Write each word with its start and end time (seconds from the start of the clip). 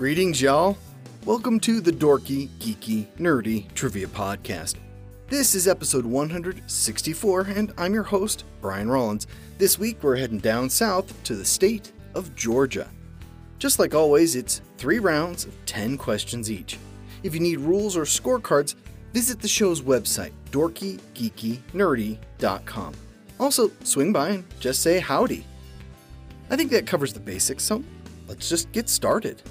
Greetings, 0.00 0.40
y'all. 0.40 0.78
Welcome 1.26 1.60
to 1.60 1.82
the 1.82 1.92
Dorky, 1.92 2.48
Geeky, 2.58 3.04
Nerdy 3.18 3.70
Trivia 3.74 4.06
Podcast. 4.06 4.76
This 5.28 5.54
is 5.54 5.68
episode 5.68 6.06
164, 6.06 7.40
and 7.42 7.74
I'm 7.76 7.92
your 7.92 8.04
host, 8.04 8.44
Brian 8.62 8.88
Rollins. 8.88 9.26
This 9.58 9.78
week, 9.78 10.02
we're 10.02 10.16
heading 10.16 10.38
down 10.38 10.70
south 10.70 11.22
to 11.24 11.34
the 11.34 11.44
state 11.44 11.92
of 12.14 12.34
Georgia. 12.34 12.88
Just 13.58 13.78
like 13.78 13.94
always, 13.94 14.36
it's 14.36 14.62
three 14.78 15.00
rounds 15.00 15.44
of 15.44 15.54
10 15.66 15.98
questions 15.98 16.50
each. 16.50 16.78
If 17.22 17.34
you 17.34 17.40
need 17.40 17.60
rules 17.60 17.94
or 17.94 18.04
scorecards, 18.04 18.76
visit 19.12 19.42
the 19.42 19.48
show's 19.48 19.82
website, 19.82 20.32
dorkygeekynerdy.com. 20.50 22.94
Also, 23.38 23.70
swing 23.84 24.14
by 24.14 24.30
and 24.30 24.44
just 24.60 24.80
say 24.80 24.98
howdy. 24.98 25.44
I 26.48 26.56
think 26.56 26.70
that 26.70 26.86
covers 26.86 27.12
the 27.12 27.20
basics, 27.20 27.64
so 27.64 27.84
let's 28.28 28.48
just 28.48 28.72
get 28.72 28.88
started. 28.88 29.42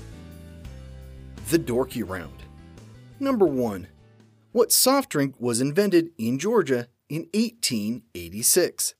The 1.49 1.57
Dorky 1.57 2.07
Round. 2.07 2.43
Number 3.19 3.47
1. 3.47 3.87
What 4.51 4.71
soft 4.71 5.09
drink 5.09 5.33
was 5.39 5.59
invented 5.59 6.11
in 6.15 6.37
Georgia 6.37 6.89
in 7.09 7.27
1886? 7.33 8.93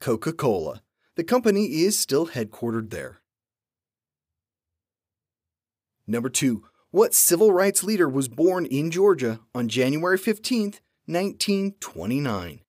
Coca 0.00 0.32
Cola. 0.32 0.82
The 1.14 1.22
company 1.22 1.66
is 1.66 1.96
still 1.96 2.26
headquartered 2.26 2.90
there. 2.90 3.20
Number 6.08 6.30
2. 6.30 6.64
What 6.90 7.14
civil 7.14 7.52
rights 7.52 7.84
leader 7.84 8.08
was 8.08 8.26
born 8.26 8.66
in 8.66 8.90
Georgia 8.90 9.38
on 9.54 9.68
January 9.68 10.18
15, 10.18 10.74
1929? 11.06 12.63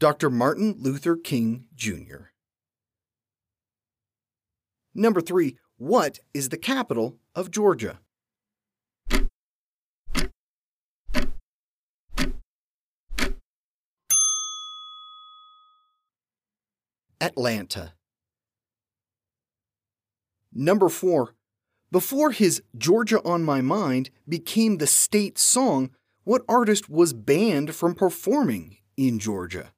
Dr. 0.00 0.30
Martin 0.30 0.76
Luther 0.78 1.14
King 1.14 1.66
Jr. 1.74 2.30
Number 4.94 5.20
3. 5.20 5.58
What 5.76 6.20
is 6.32 6.48
the 6.48 6.56
capital 6.56 7.18
of 7.34 7.50
Georgia? 7.50 8.00
Atlanta. 17.20 17.92
Number 20.50 20.88
4. 20.88 21.34
Before 21.92 22.30
his 22.30 22.62
Georgia 22.74 23.20
on 23.22 23.44
My 23.44 23.60
Mind 23.60 24.08
became 24.26 24.78
the 24.78 24.86
state 24.86 25.38
song, 25.38 25.90
what 26.24 26.40
artist 26.48 26.88
was 26.88 27.12
banned 27.12 27.74
from 27.74 27.94
performing 27.94 28.78
in 28.96 29.18
Georgia? 29.18 29.74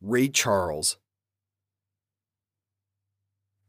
Ray 0.00 0.28
Charles. 0.28 0.96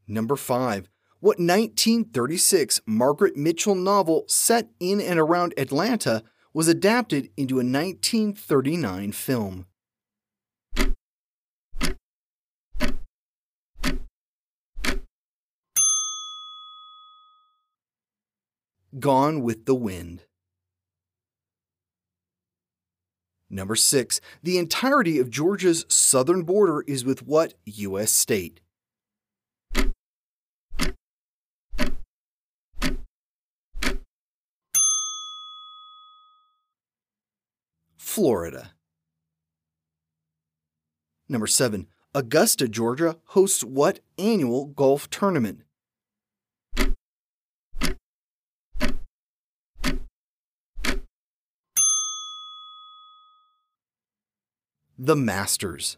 Number 0.07 0.35
5. 0.35 0.89
What 1.19 1.37
1936 1.37 2.81
Margaret 2.85 3.37
Mitchell 3.37 3.75
novel 3.75 4.23
set 4.27 4.69
in 4.79 4.99
and 4.99 5.19
around 5.19 5.53
Atlanta 5.57 6.23
was 6.53 6.67
adapted 6.67 7.29
into 7.37 7.55
a 7.55 7.63
1939 7.63 9.11
film? 9.11 9.67
Gone 18.99 19.41
with 19.41 19.65
the 19.65 19.75
Wind. 19.75 20.23
Number 23.53 23.75
6. 23.75 24.21
The 24.41 24.57
entirety 24.57 25.19
of 25.19 25.29
Georgia's 25.29 25.85
southern 25.89 26.43
border 26.43 26.85
is 26.87 27.03
with 27.03 27.27
what 27.27 27.53
U.S. 27.65 28.09
state? 28.11 28.61
Florida. 37.97 38.71
Number 41.27 41.47
7. 41.47 41.87
Augusta, 42.13 42.69
Georgia 42.69 43.17
hosts 43.27 43.63
what 43.63 43.99
annual 44.17 44.65
golf 44.65 45.09
tournament? 45.09 45.63
The 55.03 55.15
Masters. 55.15 55.97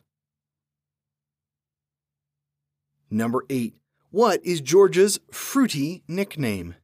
Number 3.12 3.44
8. 3.50 3.76
What 4.12 4.40
is 4.46 4.62
Georgia's 4.62 5.20
fruity 5.30 6.06
nickname? 6.08 6.76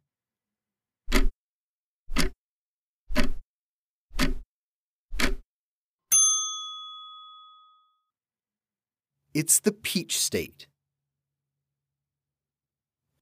It's 9.33 9.59
the 9.61 9.71
Peach 9.71 10.19
State. 10.19 10.67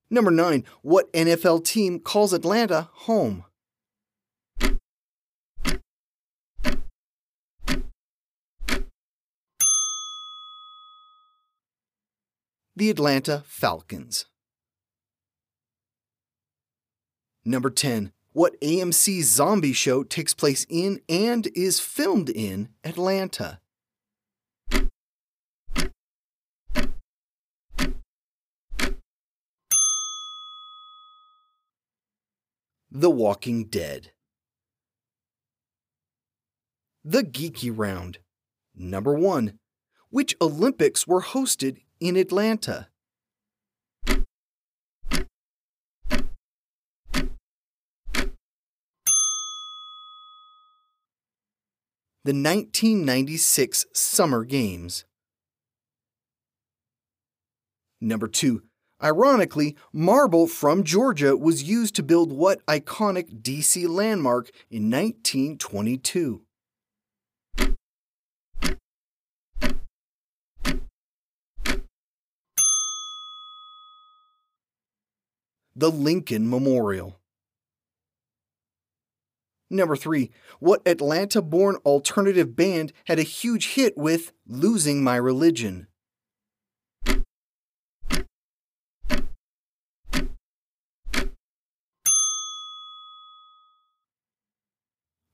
Number 0.09 0.31
9. 0.31 0.63
What 0.81 1.13
NFL 1.13 1.63
team 1.63 1.99
calls 1.99 2.33
Atlanta 2.33 2.89
home? 2.91 3.43
The 12.77 12.91
Atlanta 12.91 13.43
Falcons. 13.47 14.27
Number 17.43 17.71
10. 17.71 18.11
What 18.33 18.61
AMC 18.61 19.23
zombie 19.23 19.73
show 19.73 20.03
takes 20.03 20.35
place 20.35 20.63
in 20.69 21.01
and 21.09 21.47
is 21.55 21.79
filmed 21.79 22.29
in 22.29 22.69
Atlanta? 22.83 23.61
The 32.91 33.09
Walking 33.09 33.65
Dead. 33.69 34.11
The 37.03 37.23
Geeky 37.23 37.73
Round. 37.75 38.19
Number 38.75 39.15
1. 39.15 39.57
Which 40.11 40.37
Olympics 40.39 41.07
were 41.07 41.23
hosted 41.23 41.77
in 41.99 42.15
Atlanta? 42.15 42.87
The 52.23 52.33
1996 52.33 53.85
Summer 53.93 54.43
Games. 54.43 55.05
Number 58.01 58.27
2. 58.27 58.63
Ironically, 59.01 59.77
marble 59.93 60.47
from 60.47 60.83
Georgia 60.83 61.37
was 61.37 61.63
used 61.63 61.95
to 61.95 62.03
build 62.03 62.33
what 62.33 62.65
iconic 62.65 63.41
DC 63.41 63.87
landmark 63.87 64.49
in 64.69 64.89
1922? 64.89 66.46
The 75.79 75.91
Lincoln 75.91 76.49
Memorial. 76.49 77.19
Number 79.69 79.95
3. 79.95 80.31
What 80.59 80.81
Atlanta 80.87 81.39
born 81.39 81.75
alternative 81.85 82.55
band 82.55 82.93
had 83.05 83.19
a 83.19 83.21
huge 83.21 83.75
hit 83.75 83.95
with 83.95 84.31
Losing 84.47 85.03
My 85.03 85.17
Religion? 85.17 85.85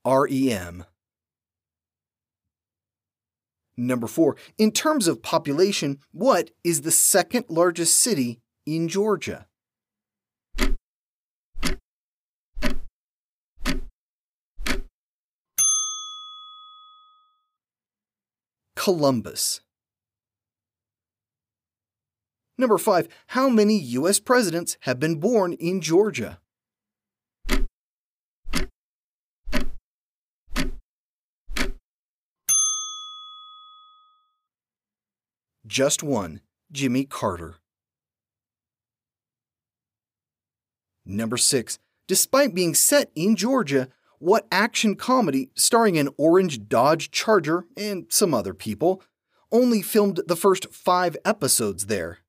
REM. 0.06 0.84
Number 3.78 4.06
4. 4.06 4.36
In 4.58 4.72
terms 4.72 5.08
of 5.08 5.22
population, 5.22 6.00
what 6.12 6.50
is 6.62 6.82
the 6.82 6.90
second 6.90 7.46
largest 7.48 7.98
city 7.98 8.42
in 8.66 8.88
Georgia? 8.88 9.46
Columbus. 18.84 19.62
Number 22.58 22.76
5. 22.76 23.08
How 23.28 23.48
many 23.48 23.78
U.S. 23.78 24.20
presidents 24.20 24.76
have 24.80 25.00
been 25.00 25.14
born 25.20 25.54
in 25.54 25.80
Georgia? 25.80 26.38
Just 35.66 36.02
one, 36.02 36.42
Jimmy 36.70 37.06
Carter. 37.06 37.54
Number 41.06 41.38
6. 41.38 41.78
Despite 42.06 42.54
being 42.54 42.74
set 42.74 43.10
in 43.14 43.34
Georgia, 43.34 43.88
what 44.24 44.46
action 44.50 44.94
comedy 44.94 45.50
starring 45.54 45.98
an 45.98 46.08
orange 46.16 46.66
Dodge 46.66 47.10
Charger 47.10 47.66
and 47.76 48.06
some 48.08 48.32
other 48.32 48.54
people 48.54 49.02
only 49.52 49.82
filmed 49.82 50.20
the 50.26 50.34
first 50.34 50.72
five 50.72 51.14
episodes 51.26 51.86
there? 51.86 52.20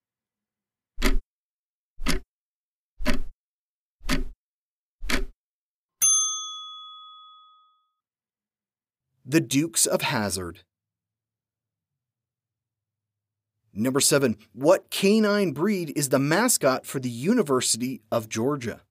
The 9.26 9.40
Dukes 9.40 9.86
of 9.86 10.02
Hazzard. 10.02 10.64
Number 13.74 14.02
7. 14.02 14.36
What 14.52 14.90
canine 14.90 15.54
breed 15.54 15.94
is 15.96 16.10
the 16.10 16.20
mascot 16.20 16.86
for 16.86 17.00
the 17.00 17.10
University 17.10 18.02
of 18.12 18.28
Georgia? 18.28 18.82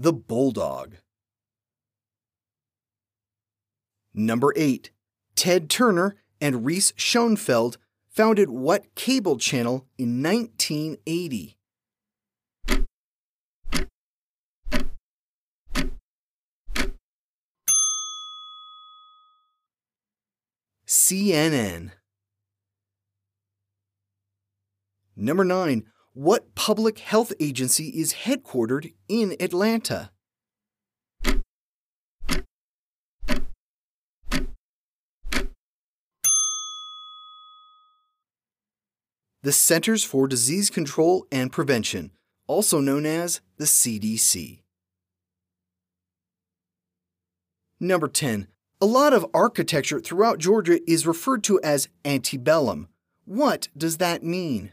The 0.00 0.12
Bulldog. 0.12 0.98
Number 4.14 4.52
8. 4.54 4.90
Ted 5.34 5.68
Turner 5.68 6.14
and 6.40 6.64
Reese 6.64 6.92
Schonfeld 6.92 7.78
founded 8.08 8.48
what 8.48 8.94
cable 8.94 9.38
channel 9.38 9.88
in 9.98 10.22
1980? 10.22 11.56
CNN. 20.86 21.90
Number 25.16 25.44
9. 25.44 25.84
What 26.18 26.56
public 26.56 26.98
health 26.98 27.32
agency 27.38 27.90
is 27.90 28.12
headquartered 28.24 28.92
in 29.08 29.36
Atlanta? 29.38 30.10
The 39.44 39.52
Centers 39.52 40.02
for 40.02 40.26
Disease 40.26 40.70
Control 40.70 41.24
and 41.30 41.52
Prevention, 41.52 42.10
also 42.48 42.80
known 42.80 43.06
as 43.06 43.40
the 43.56 43.66
CDC. 43.66 44.62
Number 47.78 48.08
10. 48.08 48.48
A 48.80 48.86
lot 48.86 49.12
of 49.12 49.24
architecture 49.32 50.00
throughout 50.00 50.40
Georgia 50.40 50.80
is 50.90 51.06
referred 51.06 51.44
to 51.44 51.60
as 51.62 51.88
antebellum. 52.04 52.88
What 53.24 53.68
does 53.76 53.98
that 53.98 54.24
mean? 54.24 54.72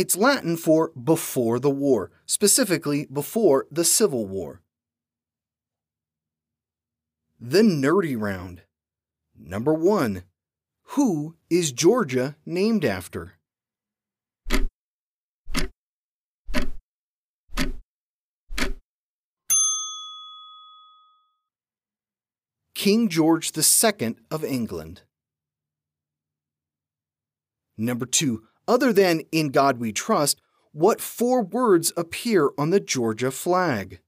It's 0.00 0.16
Latin 0.16 0.56
for 0.56 0.90
before 0.90 1.58
the 1.58 1.70
war, 1.70 2.12
specifically 2.24 3.06
before 3.12 3.66
the 3.68 3.82
Civil 3.82 4.28
War. 4.28 4.62
The 7.40 7.62
Nerdy 7.62 8.16
Round. 8.16 8.62
Number 9.36 9.74
1. 9.74 10.22
Who 10.94 11.34
is 11.50 11.72
Georgia 11.72 12.36
named 12.46 12.84
after? 12.84 13.38
King 22.76 23.08
George 23.08 23.50
II 23.58 24.14
of 24.30 24.44
England. 24.44 25.02
Number 27.76 28.06
2. 28.06 28.47
Other 28.68 28.92
than 28.92 29.22
In 29.32 29.48
God 29.48 29.78
We 29.80 29.92
Trust, 29.92 30.42
what 30.72 31.00
four 31.00 31.42
words 31.42 31.90
appear 31.96 32.50
on 32.58 32.68
the 32.68 32.78
Georgia 32.78 33.30
flag? 33.30 34.00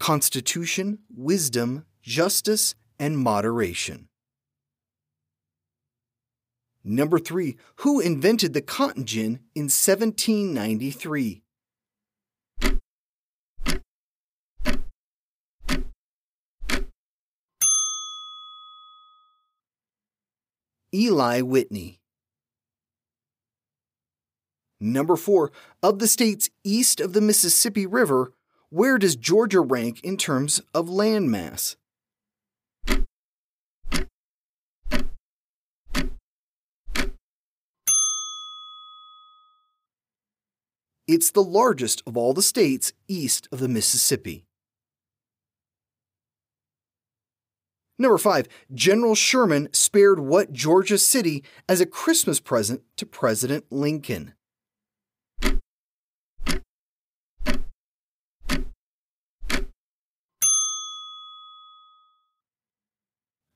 Constitution, 0.00 0.98
wisdom, 1.14 1.84
justice, 2.02 2.74
and 2.98 3.16
moderation. 3.16 4.08
Number 6.82 7.20
3. 7.20 7.56
Who 7.76 8.00
invented 8.00 8.52
the 8.52 8.62
cotton 8.62 9.04
gin 9.04 9.40
in 9.54 9.64
1793? 9.64 11.42
Eli 20.92 21.40
Whitney. 21.40 22.00
Number 24.80 25.14
4. 25.14 25.52
Of 25.82 25.98
the 26.00 26.08
states 26.08 26.50
east 26.64 27.00
of 27.00 27.12
the 27.12 27.20
Mississippi 27.20 27.86
River, 27.86 28.32
where 28.70 28.98
does 28.98 29.14
Georgia 29.14 29.60
rank 29.60 30.00
in 30.02 30.16
terms 30.16 30.60
of 30.74 30.88
landmass? 30.88 31.76
It's 41.06 41.30
the 41.30 41.42
largest 41.42 42.02
of 42.06 42.16
all 42.16 42.32
the 42.32 42.42
states 42.42 42.92
east 43.06 43.48
of 43.52 43.58
the 43.58 43.68
Mississippi. 43.68 44.46
Number 48.00 48.16
5. 48.16 48.48
General 48.72 49.14
Sherman 49.14 49.68
spared 49.72 50.20
what 50.20 50.54
Georgia 50.54 50.96
city 50.96 51.44
as 51.68 51.82
a 51.82 51.86
Christmas 51.86 52.40
present 52.40 52.80
to 52.96 53.04
President 53.04 53.66
Lincoln? 53.68 54.32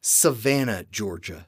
Savannah, 0.02 0.84
Georgia. 0.90 1.46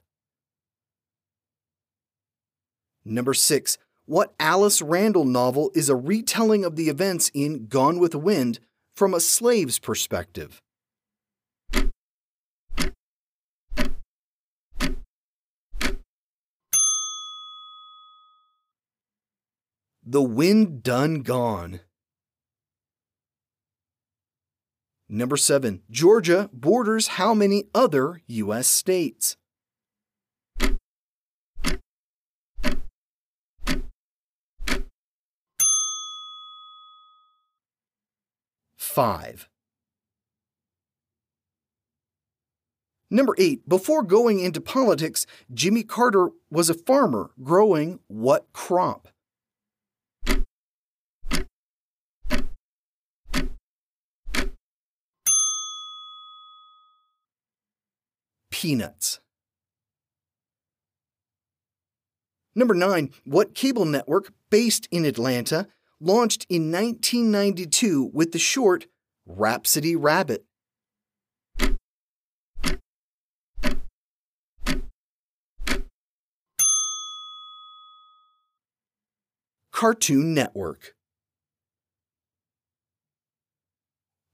Number 3.05 3.35
6. 3.35 3.76
What 4.07 4.33
Alice 4.41 4.81
Randall 4.81 5.26
novel 5.26 5.71
is 5.75 5.91
a 5.91 5.95
retelling 5.95 6.65
of 6.65 6.76
the 6.76 6.88
events 6.88 7.31
in 7.35 7.67
Gone 7.67 7.99
with 7.99 8.12
the 8.12 8.19
Wind 8.19 8.59
from 8.95 9.12
a 9.12 9.21
slave's 9.21 9.79
perspective? 9.79 10.62
The 20.08 20.22
Wind 20.22 20.84
Done 20.84 21.22
Gone. 21.22 21.80
Number 25.08 25.36
7. 25.36 25.82
Georgia 25.90 26.48
borders 26.52 27.08
how 27.08 27.34
many 27.34 27.64
other 27.75 28.22
U.S. 28.28 28.68
states? 28.68 29.36
Five. 38.76 39.48
Number 43.10 43.34
8. 43.38 43.68
Before 43.68 44.04
going 44.04 44.38
into 44.38 44.60
politics, 44.60 45.26
Jimmy 45.52 45.82
Carter 45.82 46.30
was 46.48 46.70
a 46.70 46.75
farmer 46.75 47.32
growing 47.42 47.98
what 48.06 48.46
crop? 48.52 49.08
Peanuts. 58.56 59.20
Number 62.54 62.72
9. 62.72 63.10
What 63.26 63.54
cable 63.54 63.84
network 63.84 64.32
based 64.48 64.88
in 64.90 65.04
Atlanta 65.04 65.68
launched 66.00 66.46
in 66.48 66.72
1992 66.72 68.12
with 68.14 68.32
the 68.32 68.38
short 68.38 68.86
Rhapsody 69.26 69.94
Rabbit? 69.94 70.46
Cartoon 79.70 80.32
Network. 80.32 80.94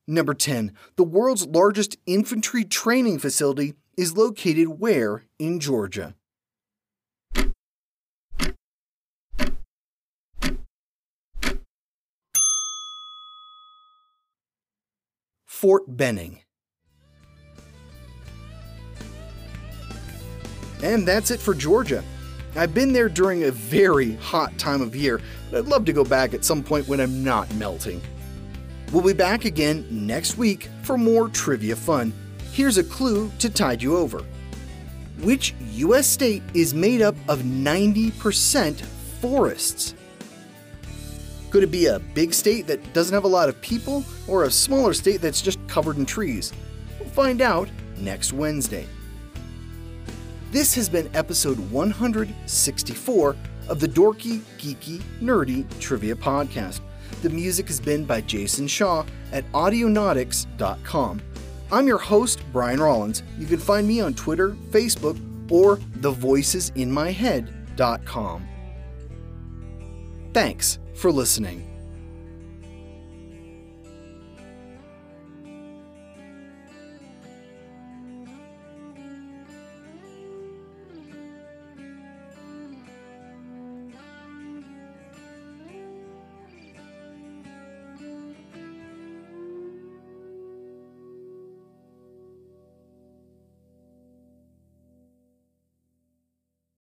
Number 0.06 0.34
10. 0.34 0.72
The 0.94 1.02
world's 1.02 1.44
largest 1.44 1.96
infantry 2.06 2.64
training 2.64 3.18
facility 3.18 3.74
is 3.96 4.16
located 4.16 4.80
where 4.80 5.24
in 5.38 5.60
Georgia? 5.60 6.14
Fort 15.46 15.84
Benning. 15.86 16.40
And 20.82 21.06
that's 21.06 21.30
it 21.30 21.38
for 21.38 21.54
Georgia. 21.54 22.02
I've 22.56 22.74
been 22.74 22.92
there 22.92 23.08
during 23.08 23.44
a 23.44 23.52
very 23.52 24.16
hot 24.16 24.58
time 24.58 24.82
of 24.82 24.96
year, 24.96 25.20
but 25.50 25.58
I'd 25.58 25.66
love 25.66 25.84
to 25.84 25.92
go 25.92 26.04
back 26.04 26.34
at 26.34 26.44
some 26.44 26.62
point 26.62 26.88
when 26.88 27.00
I'm 27.00 27.22
not 27.22 27.52
melting. 27.54 28.02
We'll 28.92 29.04
be 29.04 29.12
back 29.12 29.44
again 29.44 29.86
next 29.90 30.36
week 30.36 30.68
for 30.82 30.98
more 30.98 31.28
trivia 31.28 31.76
fun. 31.76 32.12
Here's 32.52 32.76
a 32.76 32.84
clue 32.84 33.32
to 33.38 33.48
tide 33.48 33.82
you 33.82 33.96
over. 33.96 34.22
Which 35.22 35.54
US 35.72 36.06
state 36.06 36.42
is 36.52 36.74
made 36.74 37.00
up 37.00 37.14
of 37.26 37.40
90% 37.40 38.78
forests? 39.22 39.94
Could 41.48 41.62
it 41.62 41.70
be 41.70 41.86
a 41.86 41.98
big 41.98 42.34
state 42.34 42.66
that 42.66 42.92
doesn't 42.92 43.14
have 43.14 43.24
a 43.24 43.28
lot 43.28 43.48
of 43.48 43.58
people, 43.62 44.04
or 44.28 44.44
a 44.44 44.50
smaller 44.50 44.92
state 44.92 45.22
that's 45.22 45.40
just 45.40 45.66
covered 45.66 45.96
in 45.96 46.04
trees? 46.04 46.52
We'll 47.00 47.08
find 47.08 47.40
out 47.40 47.70
next 47.96 48.34
Wednesday. 48.34 48.86
This 50.50 50.74
has 50.74 50.90
been 50.90 51.08
episode 51.14 51.58
164 51.70 53.36
of 53.68 53.80
the 53.80 53.88
Dorky, 53.88 54.40
Geeky, 54.58 55.00
Nerdy 55.22 55.66
Trivia 55.80 56.16
Podcast. 56.16 56.80
The 57.22 57.30
music 57.30 57.68
has 57.68 57.80
been 57.80 58.04
by 58.04 58.20
Jason 58.20 58.66
Shaw 58.66 59.06
at 59.32 59.50
Audionautix.com. 59.52 61.22
I'm 61.72 61.88
your 61.88 61.98
host, 61.98 62.40
Brian 62.52 62.80
Rollins. 62.80 63.24
You 63.38 63.46
can 63.46 63.58
find 63.58 63.88
me 63.88 64.00
on 64.00 64.14
Twitter, 64.14 64.50
Facebook, 64.70 65.18
or 65.50 65.78
thevoicesinmyhead.com. 65.78 68.48
Thanks 70.34 70.78
for 70.94 71.10
listening. 71.10 71.71